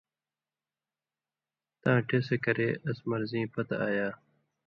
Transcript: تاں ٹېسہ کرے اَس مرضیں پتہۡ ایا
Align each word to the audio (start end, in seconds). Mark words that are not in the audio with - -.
تاں 1.81 1.99
ٹېسہ 2.07 2.37
کرے 2.43 2.69
اَس 2.89 2.97
مرضیں 3.09 3.47
پتہۡ 3.53 3.81
ایا 3.87 4.07